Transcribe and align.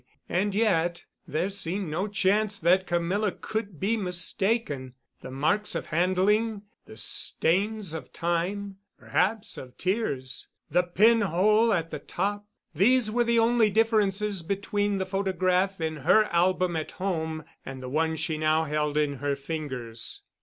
And 0.29 0.55
yet 0.55 1.05
there 1.27 1.51
seemed 1.51 1.91
no 1.91 2.07
chance 2.07 2.57
that 2.57 2.87
Camilla 2.87 3.31
could 3.31 3.79
be 3.79 3.95
mistaken. 3.95 4.95
The 5.21 5.29
marks 5.29 5.75
of 5.75 5.85
handling, 5.85 6.63
the 6.87 6.97
stains 6.97 7.93
of 7.93 8.11
Time—perhaps 8.11 9.59
of 9.59 9.77
tears—the 9.77 10.81
pin 10.81 11.21
hole 11.21 11.71
at 11.71 11.91
the 11.91 11.99
top, 11.99 12.47
these 12.73 13.11
were 13.11 13.23
the 13.23 13.37
only 13.37 13.69
differences 13.69 14.41
between 14.41 14.97
the 14.97 15.05
photograph 15.05 15.79
in 15.79 15.97
her 15.97 16.23
album 16.33 16.75
at 16.75 16.93
home 16.93 17.45
and 17.63 17.79
the 17.79 17.87
one 17.89 18.15
she 18.15 18.39
now 18.39 18.63
held 18.63 18.97
in 18.97 19.17
her 19.17 19.35
fingers. 19.35 20.23